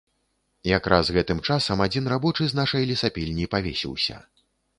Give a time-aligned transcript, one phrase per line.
[0.77, 4.15] Якраз гэтым часам адзін рабочы з нашай лесапільні павесіўся.